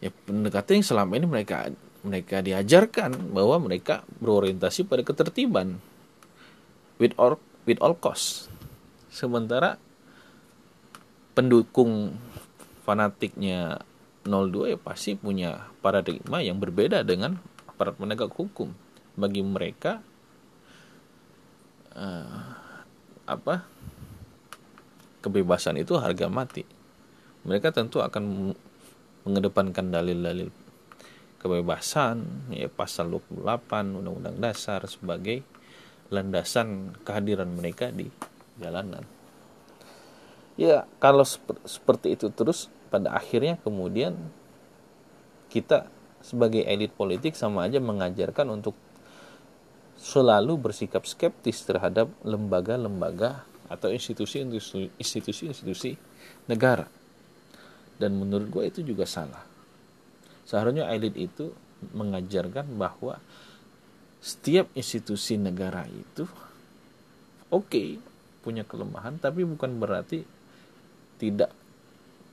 [0.00, 1.68] ya pendekatan yang selama ini mereka
[2.00, 5.76] mereka diajarkan bahwa mereka berorientasi pada ketertiban
[6.96, 7.36] with all
[7.68, 8.48] with all cost.
[9.12, 9.76] Sementara
[11.36, 12.16] pendukung
[12.88, 13.84] fanatiknya
[14.24, 17.36] 02 ya pasti punya paradigma yang berbeda dengan
[17.68, 18.72] aparat penegak hukum.
[19.18, 19.98] Bagi mereka
[21.98, 22.38] uh,
[23.26, 23.66] apa
[25.20, 26.62] kebebasan itu harga mati.
[27.42, 28.54] Mereka tentu akan
[29.26, 30.48] mengedepankan dalil-dalil
[31.38, 35.46] kebebasan ya pasal 28 Undang-Undang Dasar sebagai
[36.10, 38.10] landasan kehadiran mereka di
[38.58, 39.06] jalanan.
[40.58, 41.22] Ya, kalau
[41.62, 44.18] seperti itu terus pada akhirnya kemudian
[45.52, 45.86] kita
[46.18, 48.74] sebagai elit politik sama aja mengajarkan untuk
[49.98, 55.98] selalu bersikap skeptis terhadap lembaga-lembaga atau institusi-institusi
[56.46, 56.86] negara.
[57.98, 59.42] Dan menurut gue itu juga salah.
[60.46, 61.50] Seharusnya elit itu
[61.92, 63.18] mengajarkan bahwa
[64.18, 66.26] setiap institusi negara itu
[67.54, 68.02] oke okay,
[68.42, 70.26] punya kelemahan tapi bukan berarti
[71.22, 71.54] tidak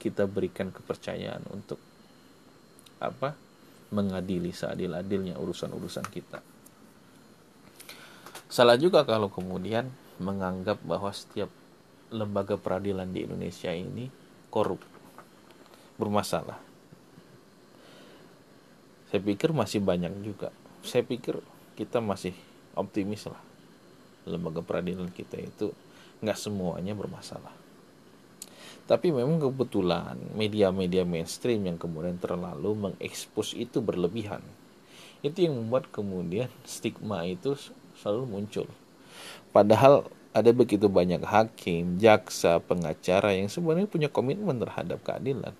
[0.01, 1.77] kita berikan kepercayaan untuk
[3.01, 3.37] apa
[3.93, 6.41] mengadili seadil-adilnya urusan-urusan kita.
[8.47, 9.89] Salah juga kalau kemudian
[10.21, 11.49] menganggap bahwa setiap
[12.13, 14.07] lembaga peradilan di Indonesia ini
[14.53, 14.79] korup,
[15.99, 16.61] bermasalah.
[19.09, 20.53] Saya pikir masih banyak juga.
[20.85, 21.41] Saya pikir
[21.75, 22.31] kita masih
[22.77, 23.41] optimis lah.
[24.29, 25.73] Lembaga peradilan kita itu
[26.23, 27.65] nggak semuanya bermasalah
[28.85, 34.45] tapi memang kebetulan media-media mainstream yang kemudian terlalu mengekspos itu berlebihan.
[35.25, 37.57] Itu yang membuat kemudian stigma itu
[37.99, 38.67] selalu muncul.
[39.55, 45.55] Padahal ada begitu banyak hakim, jaksa, pengacara yang sebenarnya punya komitmen terhadap keadilan.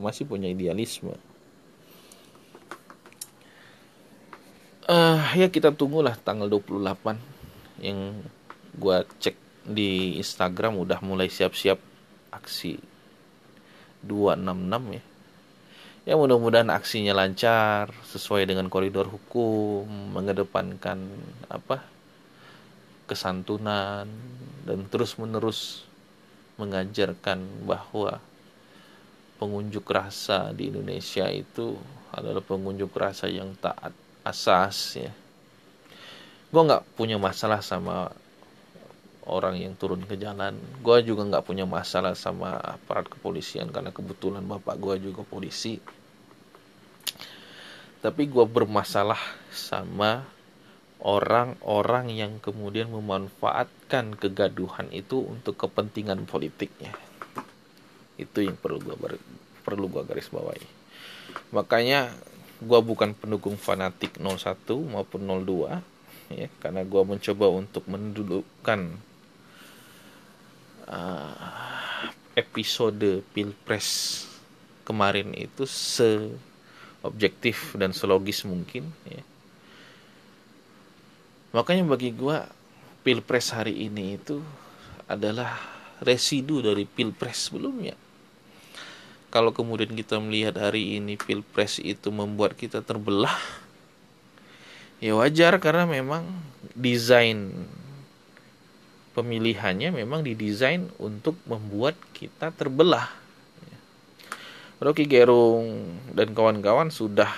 [0.00, 1.12] Masih punya idealisme.
[4.88, 8.18] Uh, ya kita tunggulah tanggal 28 yang
[8.74, 11.78] gua cek di Instagram udah mulai siap-siap
[12.34, 12.80] aksi
[14.02, 15.02] 266 ya.
[16.02, 20.98] Ya mudah-mudahan aksinya lancar sesuai dengan koridor hukum, mengedepankan
[21.46, 21.86] apa?
[23.02, 24.08] kesantunan
[24.64, 25.84] dan terus-menerus
[26.56, 28.24] mengajarkan bahwa
[29.36, 31.76] pengunjuk rasa di Indonesia itu
[32.08, 33.92] adalah pengunjuk rasa yang taat
[34.24, 35.12] asas ya.
[36.48, 38.16] Gue nggak punya masalah sama
[39.26, 40.58] orang yang turun ke jalan.
[40.82, 45.78] Gue juga nggak punya masalah sama aparat kepolisian karena kebetulan bapak gue juga polisi.
[48.02, 49.20] Tapi gue bermasalah
[49.54, 50.26] sama
[51.02, 56.94] orang-orang yang kemudian memanfaatkan kegaduhan itu untuk kepentingan politiknya.
[58.14, 58.96] Itu yang perlu gua
[59.66, 60.62] perlu gua garis bawahi.
[61.50, 62.14] Makanya
[62.62, 65.82] gua bukan pendukung fanatik 01 maupun 02
[66.32, 68.80] ya karena gua mencoba untuk mendudukkan
[70.88, 74.22] uh, episode Pilpres
[74.82, 76.32] kemarin itu se
[77.02, 79.22] objektif dan selogis mungkin ya
[81.52, 82.36] Makanya bagi gue
[83.04, 84.40] pilpres hari ini itu
[85.04, 85.60] adalah
[86.00, 87.92] residu dari pilpres sebelumnya.
[89.28, 93.36] Kalau kemudian kita melihat hari ini pilpres itu membuat kita terbelah,
[95.00, 96.24] ya wajar karena memang
[96.72, 97.68] desain
[99.12, 103.12] pemilihannya memang didesain untuk membuat kita terbelah.
[104.82, 107.30] Rocky Gerung dan kawan-kawan sudah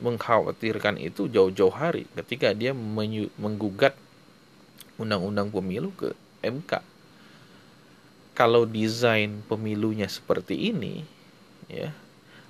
[0.00, 2.72] mengkhawatirkan itu jauh-jauh hari ketika dia
[3.36, 3.92] menggugat
[4.96, 6.80] undang-undang pemilu ke MK.
[8.32, 11.04] Kalau desain pemilunya seperti ini,
[11.68, 11.92] ya,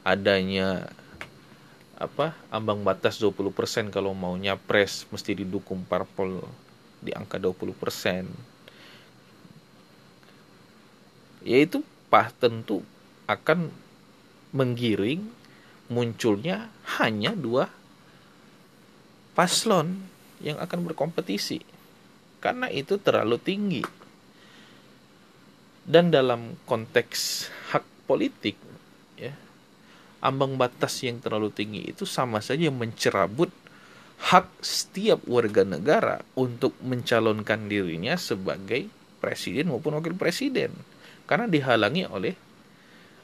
[0.07, 0.91] adanya
[1.99, 6.43] apa ambang batas 20% kalau mau nyapres mesti didukung parpol
[7.03, 8.56] di angka 20%.
[11.47, 12.83] Yaitu pas tentu
[13.31, 13.71] akan
[14.51, 15.23] menggiring
[15.87, 16.67] munculnya
[16.99, 17.71] hanya dua
[19.39, 20.03] paslon
[20.43, 21.63] yang akan berkompetisi
[22.43, 23.85] karena itu terlalu tinggi.
[25.87, 28.59] Dan dalam konteks hak politik
[29.15, 29.31] ya
[30.19, 33.55] ambang batas yang terlalu tinggi itu sama saja mencerabut
[34.19, 38.91] hak setiap warga negara untuk mencalonkan dirinya sebagai
[39.23, 40.75] presiden maupun wakil presiden
[41.27, 42.35] karena dihalangi oleh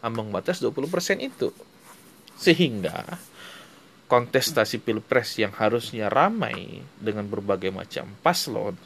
[0.02, 1.54] ambang batas 20% itu.
[2.36, 3.16] Sehingga
[4.10, 8.76] kontestasi pilpres yang harusnya ramai dengan berbagai macam paslon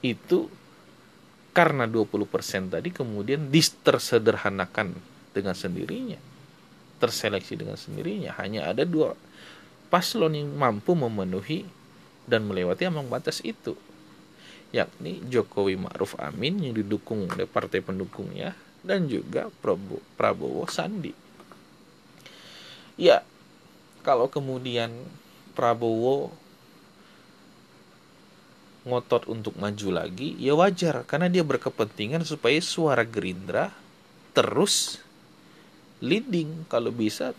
[0.00, 0.48] itu
[1.52, 4.96] karena 20% tadi kemudian distersederhanakan
[5.36, 6.18] dengan sendirinya.
[7.00, 8.32] Terseleksi dengan sendirinya.
[8.40, 9.12] Hanya ada dua
[9.92, 11.68] paslon yang mampu memenuhi
[12.24, 13.76] dan melewati ambang batas itu
[14.70, 18.54] yakni Jokowi Ma'ruf Amin yang didukung oleh partai pendukungnya
[18.86, 21.12] dan juga Prabowo, Prabowo Sandi.
[22.96, 23.26] Ya,
[24.06, 24.92] kalau kemudian
[25.52, 26.32] Prabowo
[28.86, 33.74] ngotot untuk maju lagi, ya wajar karena dia berkepentingan supaya suara Gerindra
[34.32, 35.02] terus
[36.00, 36.64] leading.
[36.72, 37.36] Kalau bisa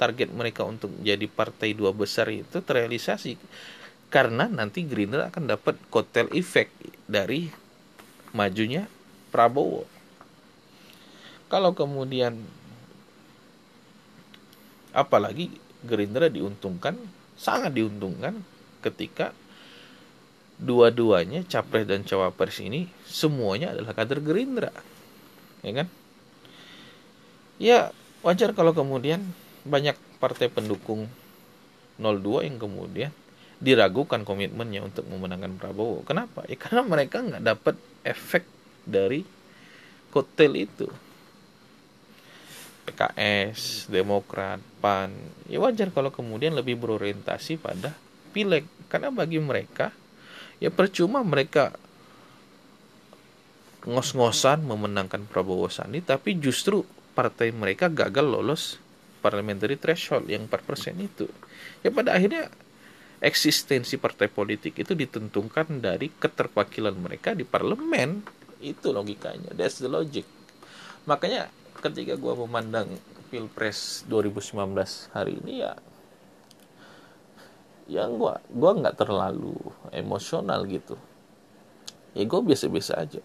[0.00, 3.36] target mereka untuk jadi partai dua besar itu terrealisasi
[4.08, 6.72] karena nanti Gerindra akan dapat kotel efek
[7.04, 7.52] dari
[8.32, 8.88] majunya
[9.28, 9.84] Prabowo.
[11.48, 12.36] Kalau kemudian
[14.96, 15.52] apalagi
[15.84, 16.96] Gerindra diuntungkan
[17.38, 18.42] sangat diuntungkan
[18.82, 19.30] ketika
[20.58, 24.74] dua-duanya capres dan cawapres ini semuanya adalah kader Gerindra
[25.62, 25.86] ya kan
[27.62, 27.94] ya
[28.26, 29.22] wajar kalau kemudian
[29.62, 31.06] banyak partai pendukung
[32.02, 33.14] 02 yang kemudian
[33.58, 36.06] diragukan komitmennya untuk memenangkan Prabowo.
[36.06, 36.46] Kenapa?
[36.46, 38.46] Ya karena mereka nggak dapat efek
[38.86, 39.26] dari
[40.14, 40.88] kotel itu.
[42.88, 45.12] PKS, Demokrat, PAN,
[45.44, 47.92] ya wajar kalau kemudian lebih berorientasi pada
[48.32, 49.92] pileg karena bagi mereka
[50.56, 51.76] ya percuma mereka
[53.84, 56.80] ngos-ngosan memenangkan Prabowo Sandi tapi justru
[57.12, 58.80] partai mereka gagal lolos
[59.20, 61.26] parliamentary threshold yang 4% itu.
[61.82, 62.48] Ya pada akhirnya
[63.18, 68.22] eksistensi partai politik itu ditentukan dari keterwakilan mereka di parlemen.
[68.62, 69.54] Itu logikanya.
[69.54, 70.26] That's the logic.
[71.06, 72.90] Makanya ketika gue memandang
[73.28, 75.76] pilpres 2019 hari ini ya
[77.88, 79.56] yang gue gua nggak terlalu
[79.92, 80.96] emosional gitu
[82.12, 83.22] ya gue biasa-biasa aja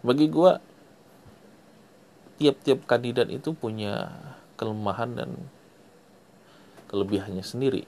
[0.00, 0.52] bagi gue
[2.40, 4.12] tiap-tiap kandidat itu punya
[4.56, 5.30] kelemahan dan
[6.90, 7.86] kelebihannya sendiri.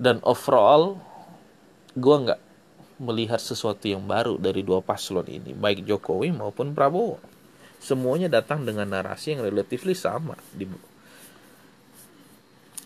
[0.00, 0.96] Dan overall
[1.92, 2.40] gue nggak
[3.04, 7.20] melihat sesuatu yang baru dari dua paslon ini baik Jokowi maupun Prabowo.
[7.80, 10.64] Semuanya datang dengan narasi yang relatif sama di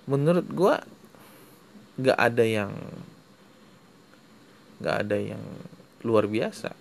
[0.09, 0.80] menurut gua
[2.00, 2.72] nggak ada yang
[4.80, 5.42] nggak ada yang
[6.06, 6.72] luar biasa.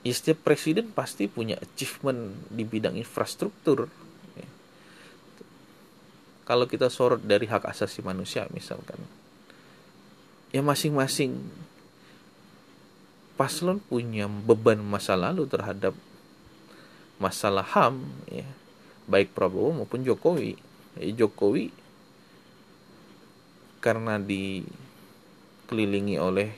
[0.00, 3.88] Ya setiap presiden pasti punya achievement di bidang infrastruktur.
[4.36, 4.48] Ya.
[6.44, 8.98] kalau kita sorot dari hak asasi manusia misalkan
[10.50, 11.38] ya masing-masing
[13.38, 15.94] paslon punya beban masa lalu terhadap
[17.16, 18.48] masalah HAM ya.
[19.10, 21.70] Baik Prabowo maupun Jokowi Jokowi
[23.80, 24.66] karena di
[25.70, 26.50] dikelilingi oleh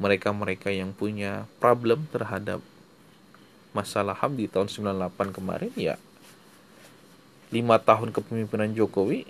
[0.00, 2.64] mereka-mereka yang punya problem terhadap
[3.76, 6.00] masalah HAM di tahun 98 kemarin ya
[7.52, 9.28] lima tahun kepemimpinan Jokowi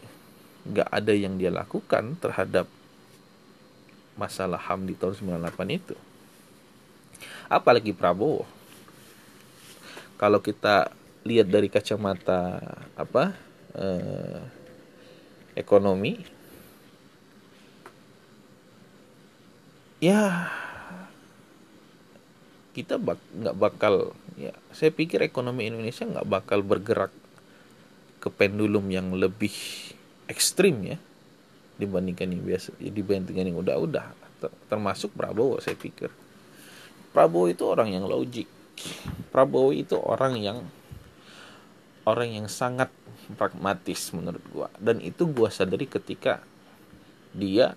[0.62, 2.70] nggak ada yang dia lakukan terhadap
[4.14, 5.98] masalah HAM di tahun 98 itu.
[7.50, 8.46] Apalagi Prabowo.
[10.14, 10.94] Kalau kita
[11.26, 12.62] lihat dari kacamata
[12.94, 13.34] apa
[13.74, 14.40] eh,
[15.58, 16.22] ekonomi.
[19.98, 20.46] Ya
[22.70, 27.10] kita bak nggak bakal ya saya pikir ekonomi Indonesia nggak bakal bergerak
[28.22, 29.50] ke pendulum yang lebih
[30.30, 30.98] ekstrim ya
[31.78, 34.06] dibandingkan yang biasa dibandingkan yang udah-udah.
[34.70, 36.10] Termasuk Prabowo saya pikir.
[37.10, 38.46] Prabowo itu orang yang logik.
[39.34, 40.58] Prabowo itu orang yang
[42.08, 42.88] orang yang sangat
[43.36, 46.40] pragmatis menurut gua dan itu gua sadari ketika
[47.36, 47.76] dia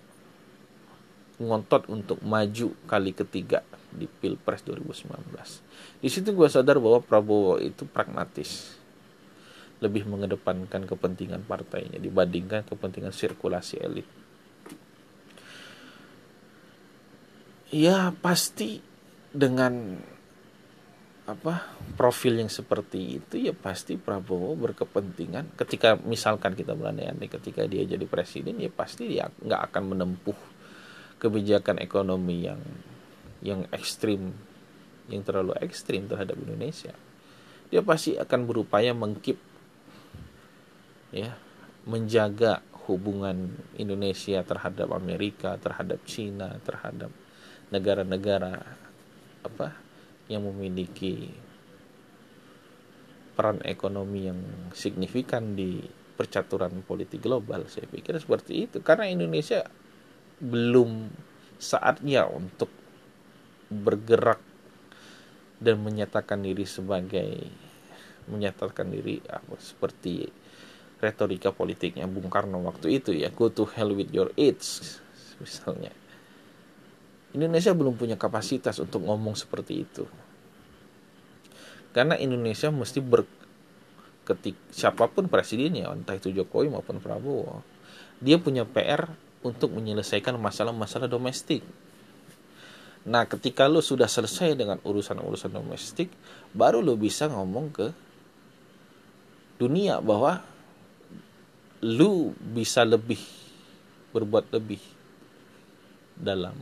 [1.42, 6.00] ngontot untuk maju kali ketiga di Pilpres 2019.
[6.00, 8.78] Di situ gue sadar bahwa Prabowo itu pragmatis.
[9.82, 14.06] Lebih mengedepankan kepentingan partainya dibandingkan kepentingan sirkulasi elit.
[17.72, 18.84] Ya pasti
[19.34, 19.98] dengan
[21.22, 25.54] apa profil yang seperti itu ya pasti Prabowo berkepentingan.
[25.54, 30.38] Ketika misalkan kita berandai-andai ketika dia jadi presiden ya pasti dia nggak akan menempuh
[31.22, 32.58] kebijakan ekonomi yang
[33.38, 34.34] yang ekstrim
[35.06, 36.94] yang terlalu ekstrim terhadap Indonesia.
[37.70, 39.38] Dia pasti akan berupaya mengkip
[41.14, 41.38] ya
[41.86, 47.14] menjaga hubungan Indonesia terhadap Amerika terhadap Cina terhadap
[47.70, 48.58] negara-negara
[49.46, 49.81] apa
[50.32, 51.28] yang memiliki
[53.32, 54.40] peran ekonomi yang
[54.76, 55.80] signifikan di
[56.16, 57.64] percaturan politik global.
[57.68, 58.78] Saya pikir seperti itu.
[58.84, 59.64] Karena Indonesia
[60.42, 61.08] belum
[61.56, 62.68] saatnya untuk
[63.72, 64.40] bergerak
[65.62, 67.48] dan menyatakan diri sebagai
[68.26, 70.26] menyatakan diri apa seperti
[71.02, 73.32] retorika politiknya Bung Karno waktu itu ya.
[73.32, 75.00] Go to hell with your age
[75.42, 75.90] misalnya
[77.32, 80.04] Indonesia belum punya kapasitas untuk ngomong seperti itu
[81.92, 83.24] karena Indonesia mesti ber
[84.22, 87.60] ketik siapa pun presidennya entah itu Jokowi maupun Prabowo
[88.22, 89.10] dia punya PR
[89.42, 91.66] untuk menyelesaikan masalah-masalah domestik.
[93.02, 96.06] Nah, ketika lo sudah selesai dengan urusan-urusan domestik,
[96.54, 97.86] baru lo bisa ngomong ke
[99.58, 100.38] dunia bahwa
[101.82, 103.18] lo bisa lebih
[104.14, 104.78] berbuat lebih
[106.14, 106.54] dalam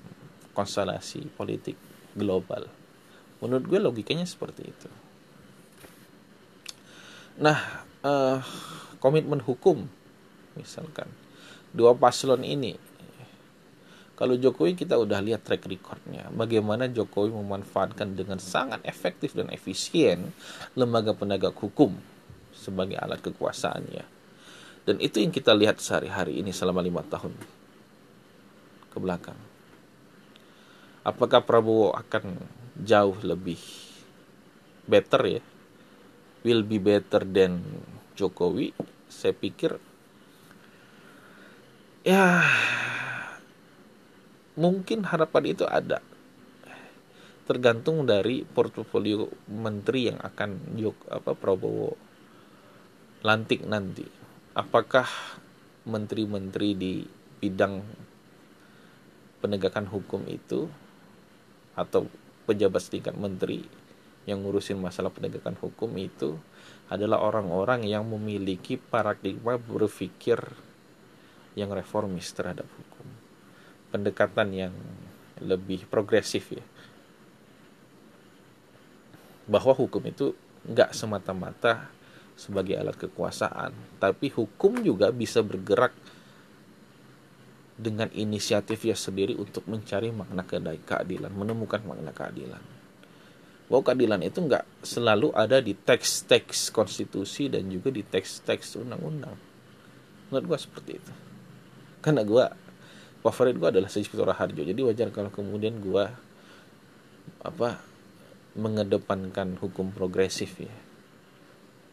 [0.60, 1.80] konstelasi politik
[2.12, 2.68] global.
[3.40, 4.88] Menurut gue logikanya seperti itu.
[7.40, 8.44] Nah uh,
[9.00, 9.88] komitmen hukum
[10.60, 11.08] misalkan.
[11.72, 12.76] Dua paslon ini
[14.20, 20.36] kalau Jokowi kita udah lihat track recordnya bagaimana Jokowi memanfaatkan dengan sangat efektif dan efisien
[20.76, 21.96] lembaga penegak hukum
[22.52, 24.04] sebagai alat kekuasaannya.
[24.84, 27.32] Dan itu yang kita lihat sehari-hari ini selama lima tahun
[28.92, 29.49] ke belakang
[31.10, 32.38] apakah Prabowo akan
[32.78, 33.58] jauh lebih
[34.86, 35.42] better ya?
[36.46, 37.60] Will be better than
[38.14, 38.72] Jokowi?
[39.10, 39.76] Saya pikir
[42.06, 42.40] ya
[44.54, 45.98] mungkin harapan itu ada.
[47.44, 51.98] Tergantung dari portofolio menteri yang akan yuk apa Prabowo
[53.26, 54.06] lantik nanti.
[54.54, 55.10] Apakah
[55.84, 57.02] menteri-menteri di
[57.42, 57.82] bidang
[59.40, 60.68] penegakan hukum itu
[61.80, 62.04] atau
[62.44, 63.64] pejabat setingkat menteri
[64.28, 66.36] yang ngurusin masalah penegakan hukum itu
[66.92, 70.38] adalah orang-orang yang memiliki paradigma berpikir
[71.56, 73.06] yang reformis terhadap hukum.
[73.90, 74.74] Pendekatan yang
[75.40, 76.64] lebih progresif ya.
[79.48, 80.36] Bahwa hukum itu
[80.68, 81.88] nggak semata-mata
[82.36, 85.92] sebagai alat kekuasaan tapi hukum juga bisa bergerak
[87.80, 92.60] dengan inisiatifnya sendiri untuk mencari makna keadilan menemukan makna keadilan.
[93.72, 99.32] Bahwa keadilan itu nggak selalu ada di teks-teks konstitusi dan juga di teks-teks undang-undang.
[100.28, 101.12] Menurut gue seperti itu.
[102.04, 102.44] Karena gue
[103.24, 104.60] favorit gue adalah Sejak Harjo.
[104.60, 106.04] Jadi wajar kalau kemudian gue
[107.40, 107.80] apa
[108.60, 110.74] mengedepankan hukum progresif ya.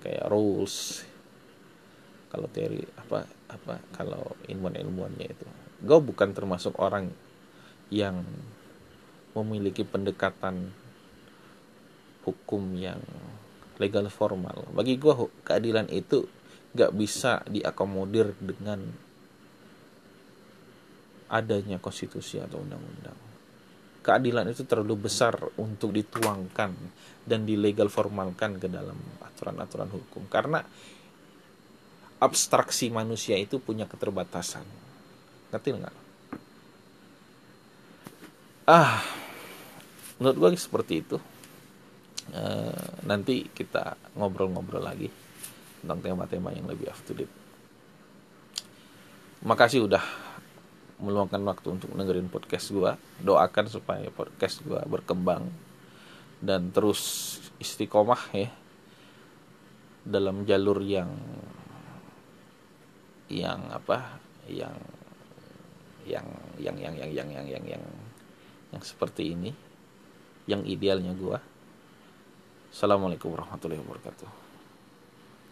[0.03, 1.07] Kayak rules.
[2.27, 5.47] Kalau teori apa apa kalau ilmuwan ilmuannya itu
[5.83, 7.13] gue bukan termasuk orang
[7.93, 8.25] yang
[9.37, 10.73] memiliki pendekatan
[12.25, 12.99] hukum yang
[13.77, 15.13] legal formal bagi gue
[15.45, 16.25] keadilan itu
[16.73, 18.81] gak bisa diakomodir dengan
[21.27, 23.15] adanya konstitusi atau undang-undang.
[24.03, 26.71] Keadilan itu terlalu besar untuk dituangkan
[27.27, 30.63] dan dilegal formalkan ke dalam aturan-aturan hukum karena
[32.23, 34.63] abstraksi manusia itu punya keterbatasan.
[35.51, 35.95] Ngerti nggak?
[38.67, 38.99] Ah,
[40.19, 41.17] menurut gue seperti itu.
[42.27, 42.43] E,
[43.07, 45.07] nanti kita ngobrol-ngobrol lagi
[45.79, 47.31] tentang tema-tema yang lebih up to date.
[49.47, 50.03] Makasih udah
[50.99, 52.91] meluangkan waktu untuk dengerin podcast gue
[53.21, 55.45] doakan supaya podcast gue berkembang
[56.41, 58.49] dan terus istiqomah ya
[60.01, 61.13] dalam jalur yang
[63.29, 64.17] yang apa
[64.49, 64.73] yang
[66.07, 66.27] yang
[66.57, 67.83] yang yang yang yang yang yang yang,
[68.71, 69.51] yang seperti ini
[70.47, 71.37] yang idealnya gue
[72.71, 74.46] Assalamualaikum warahmatullahi wabarakatuh